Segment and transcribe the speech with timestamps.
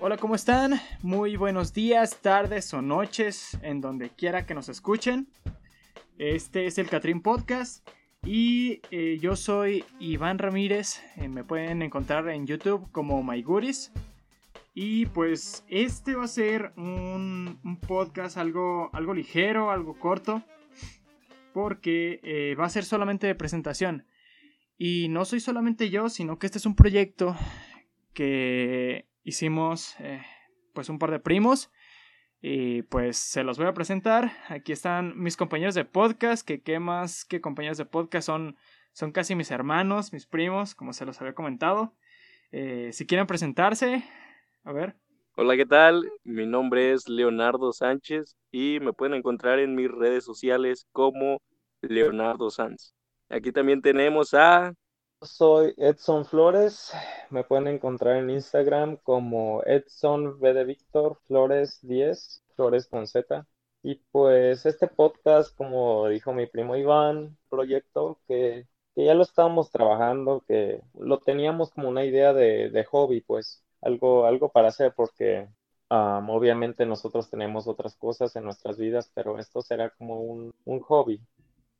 [0.00, 0.80] Hola, ¿cómo están?
[1.02, 5.26] Muy buenos días, tardes o noches, en donde quiera que nos escuchen.
[6.18, 7.84] Este es el Catrín Podcast
[8.24, 11.02] y eh, yo soy Iván Ramírez.
[11.16, 13.90] Eh, me pueden encontrar en YouTube como MyGuris.
[14.72, 20.44] Y pues este va a ser un, podcast algo, algo ligero, algo corto,
[21.52, 24.06] porque eh, va a ser solamente de presentación.
[24.78, 27.34] Y no soy solamente yo, sino que este es un proyecto
[28.12, 30.22] que hicimos eh,
[30.72, 31.70] pues un par de primos
[32.40, 34.32] y pues se los voy a presentar.
[34.48, 38.56] Aquí están mis compañeros de podcast, que qué más que compañeros de podcast son,
[38.92, 41.94] son casi mis hermanos, mis primos, como se los había comentado.
[42.52, 44.02] Eh, si quieren presentarse,
[44.64, 44.96] a ver.
[45.36, 46.10] Hola, ¿qué tal?
[46.24, 51.42] Mi nombre es Leonardo Sánchez y me pueden encontrar en mis redes sociales como
[51.82, 52.94] Leonardo Sanz.
[53.28, 54.72] Aquí también tenemos a
[55.22, 56.92] soy Edson Flores.
[57.30, 63.46] Me pueden encontrar en Instagram como Edson V de Víctor Flores 10, Flores con.
[63.82, 68.66] Y pues este podcast, como dijo mi primo Iván, proyecto que,
[68.96, 74.50] ya lo estábamos trabajando, que lo teníamos como una idea de, hobby, pues algo, algo
[74.50, 75.48] para hacer, porque
[75.88, 81.20] obviamente nosotros tenemos otras cosas en nuestras vidas, pero esto será como un, un hobby.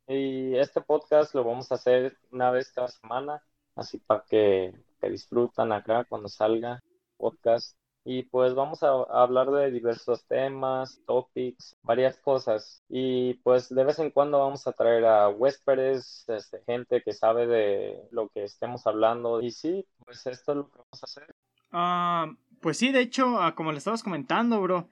[0.08, 3.42] Y este podcast lo vamos a hacer una vez cada semana,
[3.74, 6.82] así para que, disfrutan acá cuando salga
[7.18, 7.76] podcast.
[8.04, 12.82] Y pues vamos a, hablar de diversos temas, topics, varias cosas.
[12.88, 17.46] Y pues de vez en cuando vamos a traer a huéspedes, este, gente que sabe
[17.46, 19.42] de lo que estemos hablando.
[19.42, 21.34] Y sí, pues esto es lo que vamos a hacer.
[21.70, 24.88] Ah, pues sí, de hecho, ah, como le estabas comentando, bro,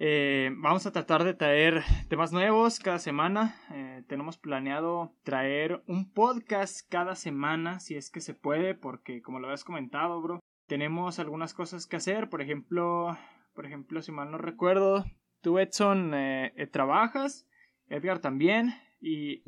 [0.00, 3.56] eh, vamos a tratar de traer temas nuevos cada semana.
[3.72, 9.40] Eh, tenemos planeado traer un podcast cada semana, si es que se puede, porque como
[9.40, 12.28] lo habías comentado, bro, tenemos algunas cosas que hacer.
[12.28, 13.18] Por ejemplo,
[13.54, 15.04] por ejemplo, si mal no recuerdo,
[15.40, 17.48] tú Edson eh, trabajas,
[17.88, 19.42] Edgar también, y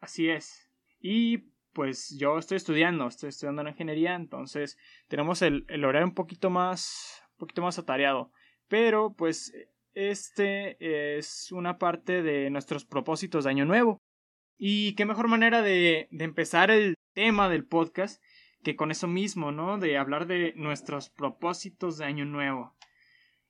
[0.00, 0.68] así es.
[1.00, 4.76] Y pues yo estoy estudiando, estoy estudiando en ingeniería, entonces
[5.06, 8.32] tenemos el, el horario un poquito más, un poquito más atareado.
[8.66, 9.54] Pero pues
[9.98, 13.98] este es una parte de nuestros propósitos de Año Nuevo.
[14.56, 18.22] Y qué mejor manera de, empezar el tema del podcast
[18.62, 19.78] que con eso mismo, ¿no?
[19.78, 22.76] De hablar de nuestros propósitos de Año Nuevo.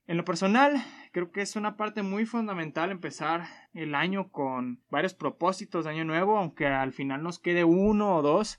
[0.06, 0.82] En lo personal,
[1.12, 6.06] creo que es una parte muy fundamental empezar el año con varios propósitos de Año
[6.06, 8.58] Nuevo, aunque al final nos quede uno o dos.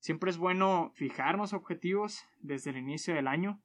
[0.00, 3.62] Siempre es bueno fijarnos objetivos desde el inicio del año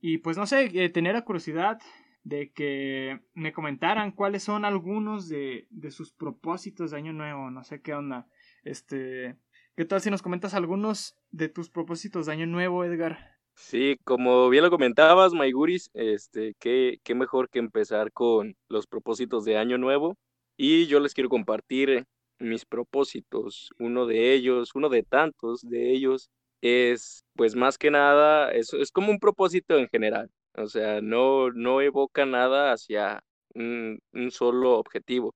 [0.00, 1.78] y pues no sé, eh, tener la curiosidad
[2.24, 7.64] de que me comentaran cuáles son algunos de, de sus propósitos de año nuevo, no
[7.64, 8.28] sé qué onda.
[8.62, 9.36] Este,
[9.76, 13.32] ¿qué tal si nos comentas algunos de tus propósitos de año nuevo, Edgar?
[13.54, 19.44] Sí, como bien lo comentabas, Maiguris, este, qué, qué mejor que empezar con los propósitos
[19.44, 20.16] de año nuevo.
[20.56, 22.06] Y yo les quiero compartir
[22.38, 23.70] mis propósitos.
[23.78, 26.30] Uno de ellos, uno de tantos de ellos,
[26.60, 30.30] es, pues más que nada, es, es como un propósito en general.
[30.54, 33.22] O sea, no, no evoca nada hacia
[33.54, 35.34] un, solo objetivo.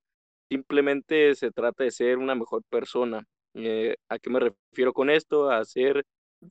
[0.51, 3.25] Simplemente se trata de ser una mejor persona.
[3.55, 5.51] Eh, ¿A qué me refiero con esto?
[5.51, 6.05] A ser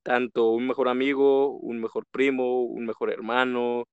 [0.04, 3.86] tanto un mejor amigo, un mejor primo, un mejor hermano,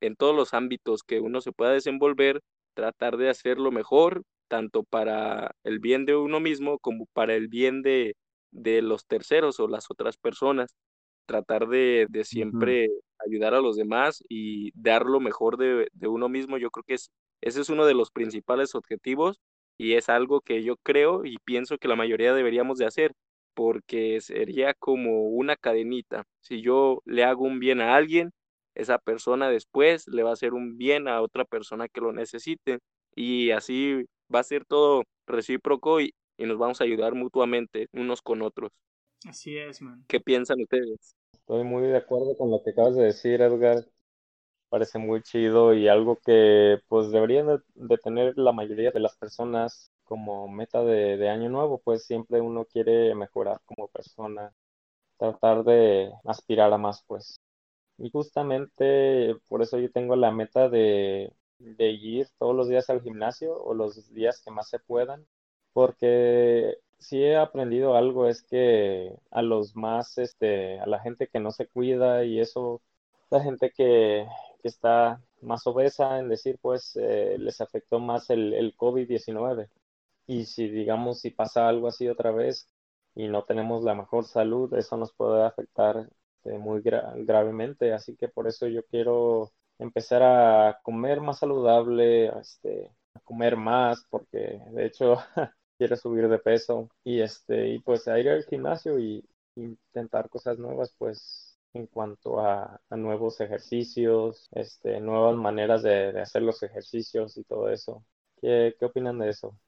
[0.00, 2.40] en todos los ámbitos que uno se pueda desenvolver,
[2.74, 7.82] tratar de hacerlo mejor, tanto para el bien de uno mismo como para el bien
[7.82, 8.16] de,
[8.52, 10.74] de los terceros o las otras personas,
[11.26, 12.88] tratar de, de siempre
[13.26, 16.94] ayudar a los demás y dar lo mejor de, de, uno mismo, yo creo que
[16.94, 19.40] es, ese es uno de los principales objetivos
[19.78, 23.12] y es algo que yo creo y pienso que la mayoría deberíamos de hacer,
[23.54, 26.24] porque sería como una cadenita.
[26.40, 28.32] Si yo le hago un bien a alguien,
[28.74, 32.78] esa persona después le va a hacer un bien a otra persona que lo necesite
[33.14, 34.04] y así
[34.34, 38.72] va a ser todo recíproco y, y nos vamos a ayudar mutuamente unos con otros.
[39.28, 40.04] Así es, man.
[40.08, 41.14] ¿Qué piensan ustedes?
[41.32, 43.84] Estoy muy de acuerdo con lo que acabas de decir, Edgar.
[44.68, 49.90] Parece muy chido y algo que pues deberían de, tener la mayoría de las personas
[50.04, 54.52] como meta de, de año nuevo, pues siempre uno quiere mejorar como persona,
[55.18, 57.40] tratar de aspirar a más, pues.
[57.98, 63.02] Y justamente por eso yo tengo la meta de, de ir todos los días al
[63.02, 65.26] gimnasio o los días que más se puedan
[65.72, 71.40] porque si he aprendido algo es que a los más, este, a la gente que
[71.40, 72.82] no se cuida y eso,
[73.30, 74.26] la gente que,
[74.62, 79.68] que está más obesa, en decir, pues eh, les afectó más el, el COVID-19.
[80.26, 82.68] Y si, digamos, si pasa algo así otra vez
[83.14, 86.08] y no tenemos la mejor salud, eso nos puede afectar
[86.44, 92.90] este, muy gravemente, así que por eso yo quiero empezar a comer más saludable, este,
[93.14, 95.16] a comer más, porque de hecho
[95.84, 99.22] quiero subir de peso y este y pues a ir al gimnasio y
[99.54, 106.62] intentar cosas nuevas, pues en cuanto a, nuevos ejercicios, este, nuevas maneras de, hacer los
[106.62, 108.02] ejercicios y todo eso.
[108.40, 109.58] ¿Qué, ¿Qué opinan de eso?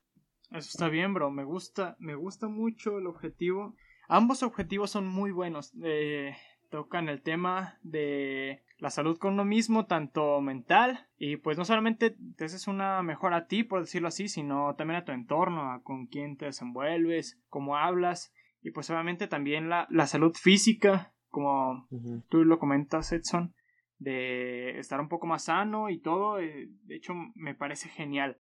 [0.52, 1.30] Eso está bien, bro.
[1.30, 3.74] Me gusta, me gusta mucho el objetivo.
[4.08, 5.74] Ambos objetivos son muy buenos.
[5.82, 6.34] Eh,
[6.70, 12.16] tocan el tema de la salud con uno mismo, tanto mental, y pues no solamente
[12.36, 15.82] te haces una mejor a ti, por decirlo así, sino también a tu entorno, a
[15.82, 18.32] con quién te desenvuelves, cómo hablas,
[18.62, 21.88] y pues obviamente también la, la salud física, como
[22.28, 23.54] tú lo comentas, Edson,
[23.98, 28.38] de estar un poco más sano y todo, eh, de hecho me parece genial.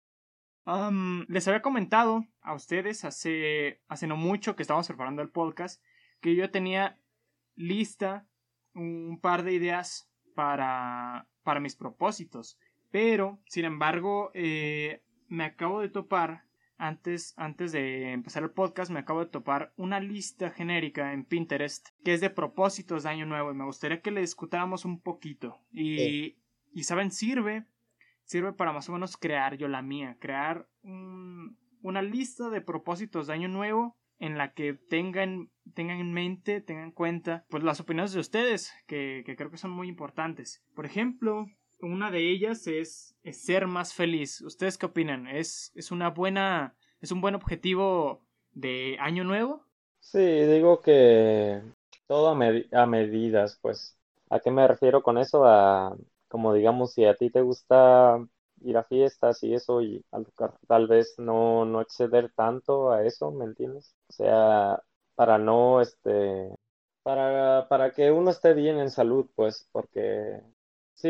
[1.28, 5.82] les había comentado a ustedes hace, hace no mucho que estábamos preparando el podcast
[6.20, 6.98] que yo tenía
[7.54, 8.26] lista
[8.74, 12.58] un par de ideas para, para mis propósitos.
[12.90, 16.44] Pero, sin embargo, eh, me acabo de topar,
[16.76, 21.88] antes, antes de empezar el podcast, me acabo de topar una lista genérica en Pinterest
[22.04, 25.60] que es de propósitos de Año Nuevo y me gustaría que le discutáramos un poquito.
[25.72, 26.38] Y,
[26.72, 27.10] y ¿saben?
[27.10, 27.66] Sirve,
[28.24, 33.34] sirve para más o menos crear yo la mía, crear una lista de propósitos de
[33.34, 38.12] Año Nuevo en la que tengan, tengan en mente, tengan en cuenta, pues las opiniones
[38.12, 40.62] de ustedes, que, creo que son muy importantes.
[40.76, 41.46] Por ejemplo,
[41.80, 44.42] una de ellas es, ser más feliz.
[44.42, 45.26] ¿Ustedes qué opinan?
[45.26, 48.22] ¿Es, ¿Es una buena, es un buen objetivo
[48.52, 49.64] de año nuevo?
[50.00, 51.62] Sí, digo que
[52.06, 53.96] todo a, a medidas, pues.
[54.28, 55.44] ¿A qué me refiero con eso?
[55.44, 55.96] A,
[56.28, 58.24] como digamos, si a ti te gusta
[58.62, 60.04] ir a fiestas y eso y
[60.66, 63.94] tal vez no, no exceder tanto a eso, ¿me entiendes?
[64.08, 64.82] O sea,
[65.14, 66.54] para no, este,
[67.02, 70.40] para, para que uno esté bien en salud, pues, porque
[70.94, 71.08] sí,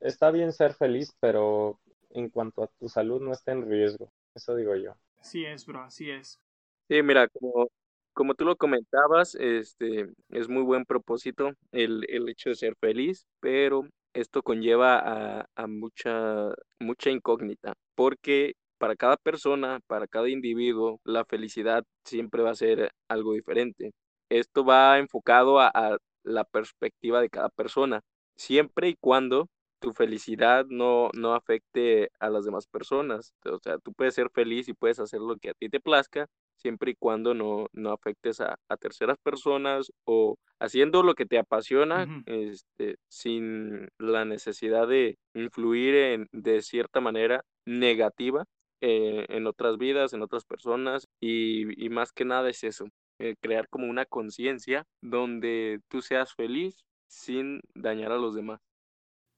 [0.00, 1.80] está bien ser feliz, pero
[2.10, 4.94] en cuanto a tu salud no esté en riesgo, eso digo yo.
[5.20, 6.40] Así es, bro, así es.
[6.88, 7.68] Sí, mira, como,
[8.12, 13.26] como tú lo comentabas, este, es muy buen propósito el, el hecho de ser feliz,
[13.40, 16.50] pero esto conlleva a, mucha,
[16.80, 22.92] mucha incógnita, porque para cada persona, para cada individuo, la felicidad siempre va a ser
[23.08, 23.92] algo diferente.
[24.28, 28.00] Esto va enfocado a, la perspectiva de cada persona,
[28.36, 29.48] siempre y cuando
[29.82, 33.34] tu felicidad no, no afecte a las demás personas.
[33.44, 36.28] O sea, tú puedes ser feliz y puedes hacer lo que a ti te plazca,
[36.56, 42.06] siempre y cuando no, no afectes a, terceras personas o haciendo lo que te apasiona
[42.26, 48.44] este, sin la necesidad de influir en, de cierta manera negativa
[48.80, 52.86] eh, en otras vidas, en otras personas y, más que nada es eso,
[53.18, 58.60] eh, crear como una conciencia donde tú seas feliz sin dañar a los demás.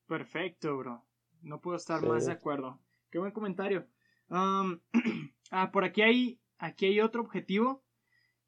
[0.07, 1.05] Perfecto, bro.
[1.43, 2.81] No puedo estar más de acuerdo.
[3.11, 3.87] Qué buen comentario.
[4.31, 7.83] ah, por aquí hay aquí hay otro objetivo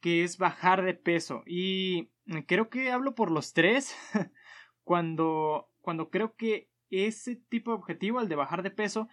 [0.00, 1.42] que es bajar de peso.
[1.46, 2.10] Y
[2.46, 3.94] creo que hablo por los tres
[4.84, 9.08] cuando, cuando creo que ese tipo de objetivo, el de bajar de peso,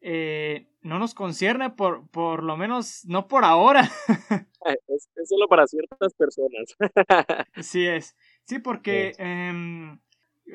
[0.00, 3.90] eh, no nos concierne por, por lo menos no por ahora.
[4.88, 6.76] es, solo para ciertas personas.
[7.62, 8.16] sí es.
[8.44, 9.98] Sí, porque em,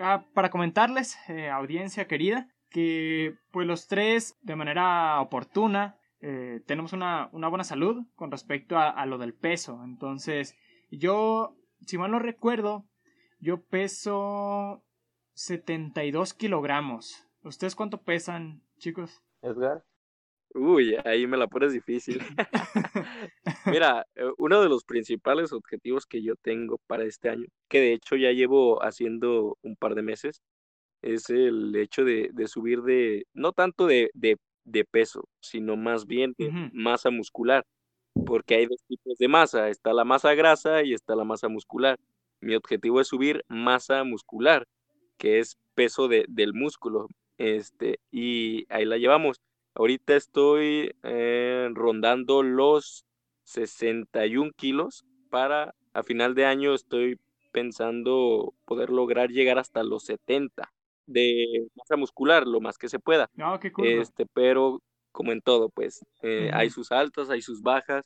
[0.02, 6.94] ah, para comentarles, eh, audiencia querida, que pues los tres de manera oportuna eh, tenemos
[6.94, 9.82] una, buena salud con respecto a, lo del peso.
[9.84, 10.56] Entonces,
[10.92, 12.86] yo, si mal no recuerdo,
[13.40, 14.84] yo peso
[15.34, 17.26] 72 kilogramos.
[17.44, 19.24] ¿Ustedes cuánto pesan, chicos?
[19.42, 19.84] Edgar.
[20.56, 22.22] Uy, ahí me la pones difícil.
[23.66, 27.94] Mira, eh, uno de los principales objetivos que yo tengo para este año, que de
[27.94, 30.42] hecho ya llevo haciendo un par de meses,
[31.02, 34.38] es el hecho de, subir de, no tanto de, de
[34.70, 37.66] de peso, sino más bien de masa muscular,
[38.26, 42.00] porque hay dos tipos de masa, está la masa grasa y está la masa muscular.
[42.42, 44.68] Mi objetivo es subir masa muscular,
[45.18, 49.38] que es peso de, del músculo, este, y ahí la llevamos.
[49.80, 53.06] Ahorita estoy eh, rondando los
[53.44, 57.18] 61 kilos para a final de año estoy
[57.54, 60.70] pensando poder lograr llegar hasta los 70
[61.06, 63.30] de masa muscular lo más que se pueda.
[63.40, 64.82] Ah, este, pero
[65.14, 68.04] como en todo, pues eh, hay sus altas, hay sus bajas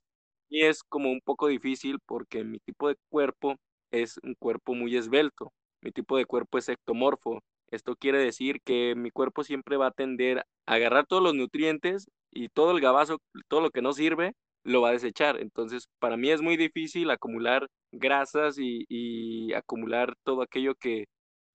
[0.49, 3.55] y es como un poco difícil porque mi tipo de cuerpo
[3.89, 5.51] es un cuerpo muy esbelto.
[5.81, 7.41] Mi tipo de cuerpo es ectomorfo.
[7.71, 12.09] Esto quiere decir que mi cuerpo siempre va a tender a agarrar todos los nutrientes
[12.31, 15.39] y todo el gabazo, todo lo que no sirve, lo va a desechar.
[15.39, 21.05] Entonces, para mí es muy difícil acumular grasas y, acumular todo aquello que,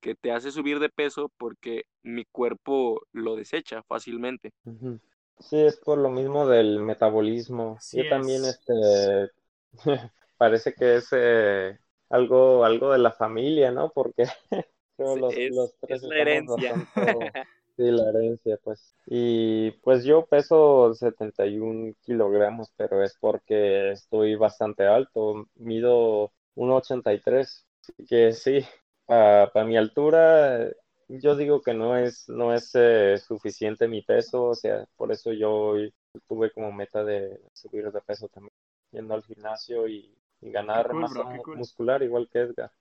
[0.01, 4.53] que te hace subir de peso porque mi cuerpo lo desecha fácilmente.
[5.41, 7.79] Sí, es por lo mismo del metabolismo.
[7.93, 9.31] Yo también, este,
[10.37, 11.79] parece que es eh,
[12.11, 13.91] algo, algo de la familia, ¿no?
[13.91, 14.25] Porque
[14.99, 16.75] creo los, los tres es la herencia.
[17.79, 18.93] Sí, la herencia, pues.
[19.07, 25.47] Y pues yo peso 71 kilogramos, pero es porque estoy bastante alto.
[25.55, 27.65] Mido 1,83.
[27.81, 28.67] Así que sí,
[29.07, 30.73] para mi altura,
[31.07, 34.47] yo digo que no es, no es eh, suficiente mi peso.
[34.47, 35.75] O sea, por eso yo
[36.27, 38.53] tuve como meta de subir de peso también,
[38.91, 41.23] yendo al gimnasio y, ganar masa
[41.55, 42.73] muscular, igual que Edgar.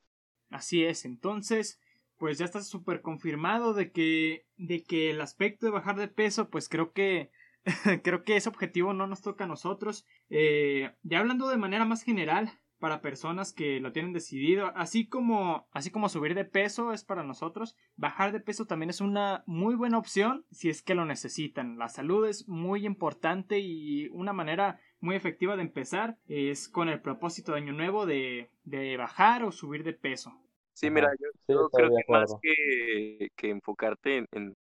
[0.49, 1.79] Así es, entonces
[2.17, 6.49] pues ya está súper confirmado de que, de que el aspecto de bajar de peso,
[6.49, 7.31] pues creo que,
[8.03, 10.05] creo que ese objetivo no nos toca a nosotros.
[10.29, 15.67] Eh, ya hablando de manera más general, para personas que lo tienen decidido, así como,
[15.71, 19.75] así como subir de peso es para nosotros, bajar de peso también es una muy
[19.75, 21.77] buena opción si es que lo necesitan.
[21.77, 27.01] La salud es muy importante y una manera muy efectiva de empezar es con el
[27.01, 30.33] propósito de año nuevo de, de bajar o subir de peso.
[30.77, 31.11] Sí, mira,
[31.47, 34.53] yo, creo que más que, que enfocarte en,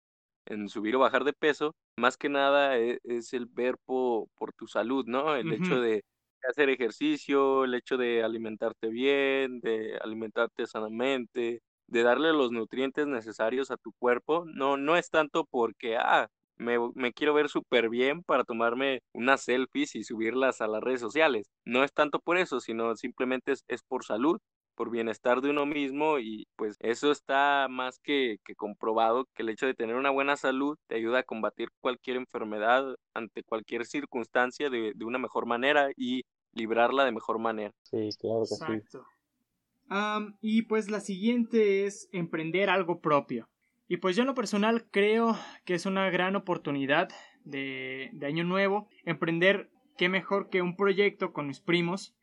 [0.47, 4.55] en, subir o bajar de peso, más que nada e, es, el ver por, por,
[4.55, 5.37] tu salud, ¿no?
[5.37, 6.05] El hecho de
[6.49, 13.71] hacer ejercicio, el hecho de alimentarte bien, de alimentarte sanamente, de darle los nutrientes necesarios
[13.71, 18.23] a tu cuerpo, no, no es tanto porque, ah, me, me, quiero ver súper bien
[18.23, 21.51] para tomarme unas selfies y subirlas a las redes sociales.
[21.67, 24.41] No es tanto por eso, sino simplemente es, es por salud
[24.77, 29.49] por bienestar de uno mismo y pues eso está más que, que, comprobado que el
[29.49, 34.71] hecho de tener una buena salud te ayuda a combatir cualquier enfermedad ante cualquier circunstancia
[34.71, 37.73] de, de una mejor manera y librarla de mejor manera.
[37.83, 39.07] Sí, claro que Exacto.
[39.89, 40.37] sí.
[40.41, 43.49] y pues la siguiente es emprender algo propio.
[43.89, 47.09] Y pues yo en lo personal creo que es una gran oportunidad
[47.45, 52.15] de, de año nuevo emprender qué mejor que un proyecto con mis primos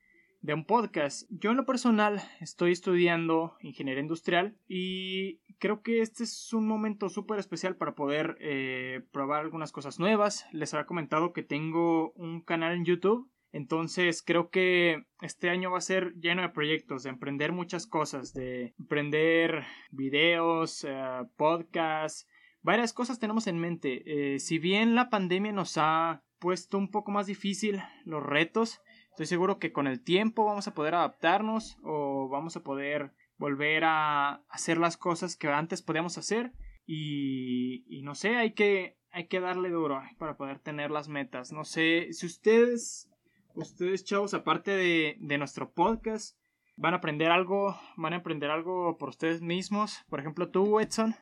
[0.43, 1.25] de un podcast.
[1.29, 7.07] Yo en lo personal estoy estudiando ingeniería industrial y creo que este es un momento
[7.09, 10.45] súper especial para poder eh, probar algunas cosas nuevas.
[10.51, 13.31] Les había comentado que tengo un canal en YouTube.
[13.53, 18.33] Entonces creo que este año va a ser lleno de proyectos, de emprender muchas cosas,
[18.33, 22.27] de emprender videos, eh, podcasts,
[22.61, 24.33] varias cosas tenemos en mente.
[24.35, 28.81] Eh, si bien la pandemia nos ha puesto un poco más difícil los retos,
[29.13, 33.83] Estoy seguro que con el tiempo vamos a poder adaptarnos o vamos a poder volver
[33.85, 36.51] a hacer las cosas que antes podíamos hacer
[36.87, 41.51] y, y no sé, hay que, hay que darle duro para poder tener las metas.
[41.51, 43.07] No sé, si ustedes,
[43.53, 46.35] ustedes chavos, aparte de, de nuestro podcast,
[46.75, 49.99] van a aprender algo, van a aprender algo por ustedes mismos.
[50.09, 51.13] Por ejemplo, tú, Edson.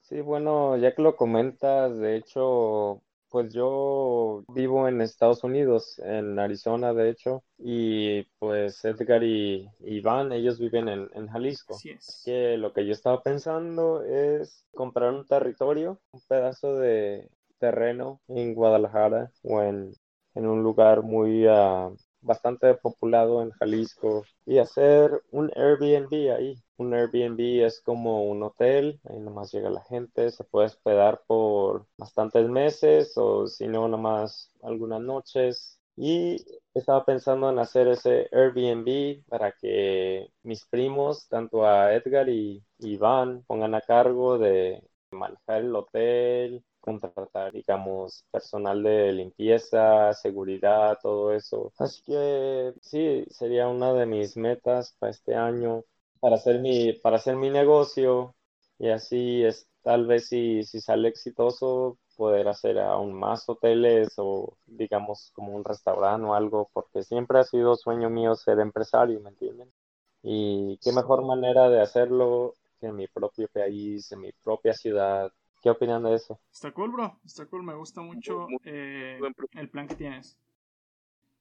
[0.00, 3.03] Sí, bueno, ya que lo comentas, de hecho,
[3.34, 10.30] pues yo vivo en Estados Unidos, en Arizona de hecho, y pues Edgar y Iván,
[10.30, 11.74] ellos viven en, en Jalisco.
[11.74, 12.22] Así es.
[12.24, 18.54] Que lo que yo estaba pensando es comprar un territorio, un pedazo de terreno en
[18.54, 19.92] Guadalajara o en,
[20.36, 26.58] en un lugar muy uh, bastante populado en Jalisco y hacer un Airbnb ahí.
[26.76, 31.86] Un Airbnb es como un hotel, ahí nomás llega la gente, se puede hospedar por
[31.96, 35.78] bastantes meses o si no, nomás algunas noches.
[35.96, 42.64] Y estaba pensando en hacer ese Airbnb para que mis primos, tanto a Edgar y
[42.78, 51.32] Iván, pongan a cargo de manejar el hotel, contratar, digamos, personal de limpieza, seguridad, todo
[51.34, 51.72] eso.
[51.78, 55.82] Así que sí, sería una de mis metas para este año,
[56.20, 58.34] para hacer mi, para hacer mi negocio
[58.78, 64.56] y así es, tal vez si, si sale exitoso, poder hacer aún más hoteles o
[64.66, 69.30] digamos como un restaurante o algo, porque siempre ha sido sueño mío ser empresario, ¿me
[69.30, 69.72] entienden?
[70.22, 75.30] Y qué mejor manera de hacerlo que en mi propio país, en mi propia ciudad,
[75.64, 76.38] ¿Qué opinan de eso?
[76.52, 77.18] Está cool, bro.
[77.24, 77.62] Está cool.
[77.62, 79.18] Me gusta mucho eh,
[79.54, 80.38] el plan que tienes.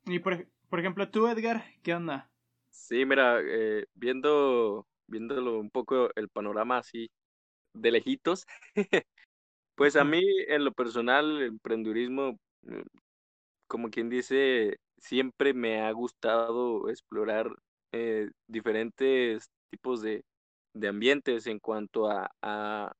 [0.06, 2.32] Y por, por, ejemplo, tú, Edgar, ¿qué onda?
[2.70, 7.12] Sí, mira, eh, viendo, viéndolo un poco el panorama así
[7.74, 8.46] de lejitos,
[9.76, 12.82] pues a mí en lo personal el emprendurismo, mm,
[13.68, 17.54] como quien dice, siempre me ha gustado explorar
[17.92, 20.24] eh, diferentes tipos de,
[20.74, 22.32] de ambientes en cuanto a,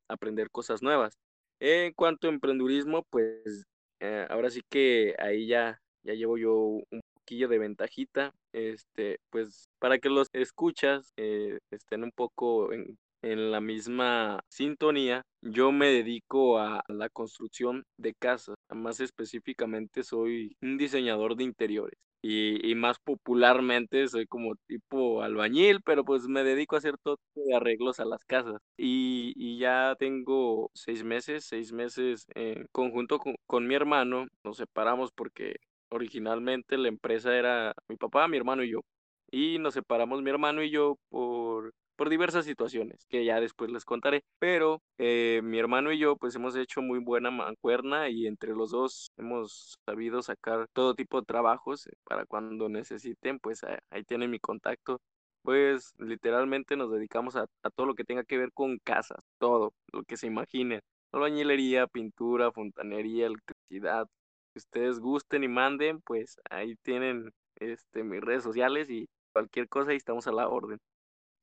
[0.08, 1.18] aprender cosas nuevas.
[1.60, 3.66] En cuanto a emprendurismo, pues
[4.00, 9.66] eh, ahora sí que ahí ya, ya llevo yo un poquillo de ventajita, este, pues
[9.80, 15.88] para que los escuchas eh, estén un poco en, en la misma sintonía, yo me
[15.88, 18.56] dedico a la construcción de casas.
[18.70, 21.98] Más específicamente soy un diseñador de interiores.
[22.26, 27.18] Y, y, más popularmente soy como tipo albañil, pero pues me dedico a hacer todo
[27.18, 28.62] tipo de arreglos a las casas.
[28.78, 34.28] Y, y ya tengo seis meses, seis meses en conjunto con, con mi hermano.
[34.44, 35.58] Nos separamos porque
[35.90, 38.82] originalmente la empresa era mi papá, mi hermano y yo.
[39.30, 43.86] Y nos separamos mi hermano y yo por por diversas situaciones que ya después les
[43.86, 44.24] contaré.
[44.40, 48.72] Pero eh, mi hermano y yo pues hemos hecho muy buena mancuerna y entre los
[48.72, 54.32] dos hemos sabido sacar todo tipo de trabajos eh, para cuando necesiten, pues ahí tienen
[54.32, 55.02] mi contacto.
[55.44, 60.04] Pues literalmente nos dedicamos a, todo lo que tenga que ver con casas, todo lo
[60.04, 60.80] que se imaginen.
[61.12, 64.08] Albañilería, pintura, fontanería, electricidad.
[64.54, 69.94] Si ustedes gusten y manden, pues ahí tienen este, mis redes sociales y cualquier cosa
[69.94, 70.80] y estamos a la orden.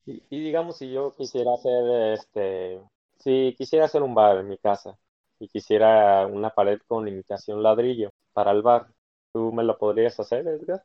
[0.07, 2.81] Y, digamos, si yo quisiera hacer, este,
[3.19, 4.99] si quisiera hacer un bar en mi casa
[5.39, 8.89] y quisiera una pared con imitación ladrillo para el bar,
[9.33, 10.85] ¿tú me lo podrías hacer, Edgar?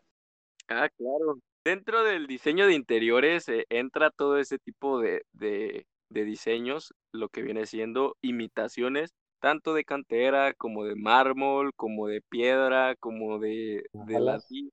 [0.67, 1.39] Ah, claro.
[1.63, 7.29] Dentro del diseño de interiores eh, entra todo ese tipo de, de, de diseños, lo
[7.29, 9.13] que viene siendo imitaciones
[9.45, 14.71] tanto de cantera como de mármol, como de piedra, como de, de ladrillo,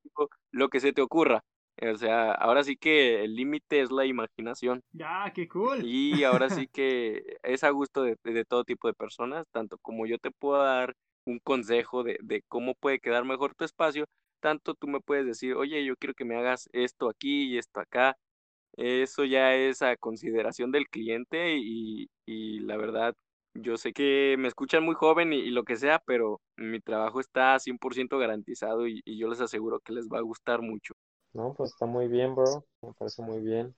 [0.51, 1.43] lo que se te ocurra.
[1.81, 4.81] O sea, ahora sí que el límite es la imaginación.
[4.91, 5.83] Ya, qué cool.
[5.83, 10.05] Y ahora sí que es a gusto de, de, todo tipo de personas, tanto como
[10.05, 10.93] yo te puedo dar
[11.25, 14.05] un consejo de, de cómo puede quedar mejor tu espacio,
[14.39, 17.79] tanto tú me puedes decir, oye, yo quiero que me hagas esto aquí y esto
[17.79, 18.17] acá.
[18.77, 23.15] Eso ya es a consideración del cliente y, y la verdad,
[23.53, 27.19] yo sé que me escuchan muy joven y, y lo que sea, pero mi trabajo
[27.19, 30.93] está 100% garantizado y, y yo les aseguro que les va a gustar mucho.
[31.33, 32.65] No, pues está muy bien, bro.
[32.81, 33.75] Me parece muy bien.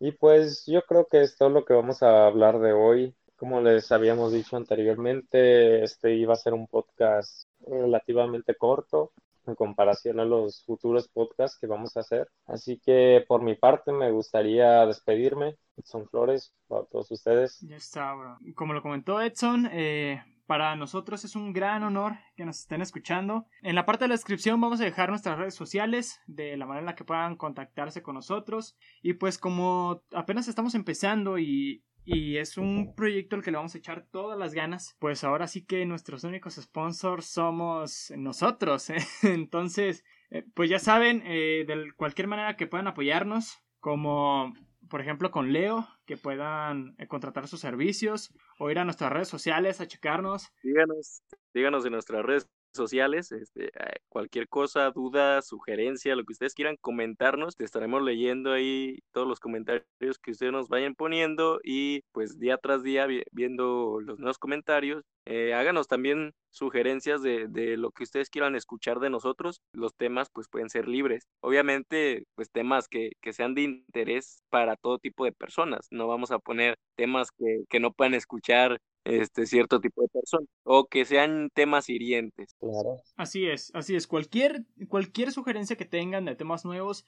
[0.00, 3.16] Y pues yo creo que es todo lo que vamos a hablar de hoy.
[3.36, 9.12] Como les habíamos dicho anteriormente, este iba a ser un podcast relativamente corto
[9.46, 12.28] en comparación a los futuros podcasts que vamos a hacer.
[12.46, 15.56] Así que por mi parte me gustaría despedirme.
[15.76, 17.60] Edson Flores, para todos ustedes.
[17.60, 18.38] Ya está, bro.
[18.54, 23.46] Como lo comentó Edson, eh, para nosotros es un gran honor que nos estén escuchando.
[23.62, 26.80] En la parte de la descripción vamos a dejar nuestras redes sociales de la manera
[26.80, 28.76] en la que puedan contactarse con nosotros.
[29.02, 33.74] Y pues como apenas estamos empezando y, y es un proyecto al que le vamos
[33.74, 38.90] a echar todas las ganas, pues ahora sí que nuestros únicos sponsors somos nosotros.
[38.90, 38.96] ¿eh?
[39.22, 44.52] Entonces, eh, pues ya saben, eh, de cualquier manera que puedan apoyarnos, como
[44.88, 49.80] por ejemplo, con Leo, que puedan contratar sus servicios o ir a nuestras redes sociales
[49.80, 50.52] a checarnos.
[50.62, 51.22] Díganos,
[51.54, 56.76] díganos en nuestras redes sociales, este, eh, cualquier cosa, duda, sugerencia, lo que ustedes quieran
[56.80, 62.38] comentarnos, te estaremos leyendo ahí todos los comentarios que ustedes nos vayan poniendo y pues
[62.38, 65.04] día tras día viendo los nuevos comentarios.
[65.24, 69.60] Eh, háganos también sugerencias de, de, lo que ustedes quieran escuchar de nosotros.
[69.72, 71.24] Los temas pues pueden ser libres.
[71.40, 75.86] Obviamente pues temas que, que sean de interés para todo tipo de personas.
[75.90, 80.48] No vamos a poner temas que, que no puedan escuchar este cierto tipo de personas
[80.64, 82.54] o que sean temas hirientes.
[82.58, 82.96] Claro.
[83.16, 84.06] Así es, así es.
[84.06, 87.04] Cualquier, cualquier sugerencia que tengan de temas nuevos,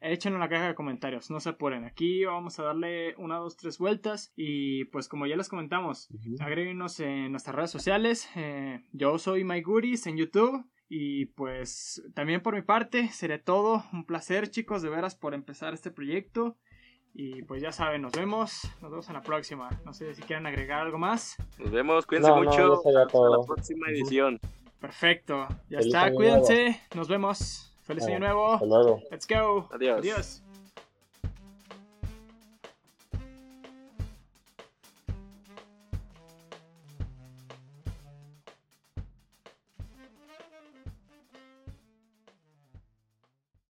[0.00, 1.84] échenlo en la caja de comentarios, no se apuren.
[1.84, 6.14] Aquí vamos a darle una, dos, tres vueltas y pues como ya les comentamos, uh
[6.14, 6.42] -huh.
[6.42, 8.28] agréguenos en nuestras redes sociales.
[8.36, 10.64] Eh, yo soy Mike Guris en YouTube.
[10.90, 13.84] Y pues también por mi parte sería todo.
[13.92, 16.56] Un placer chicos de veras por empezar este proyecto.
[17.20, 18.62] Y pues ya saben, nos vemos.
[18.80, 19.68] Nos vemos en la próxima.
[19.84, 21.36] No sé si quieren agregar algo más.
[21.58, 22.64] Nos vemos, cuídense no, mucho.
[22.64, 24.38] No, Hasta la próxima edición.
[24.80, 25.48] Perfecto.
[25.68, 26.62] Ya Feliz está, cuídense.
[26.62, 26.78] Nuevo.
[26.94, 27.74] Nos vemos.
[27.82, 28.52] Feliz año nuevo.
[28.52, 29.02] Hasta luego.
[29.10, 29.68] Let's go.
[29.72, 29.98] Adiós.
[29.98, 30.42] Adiós.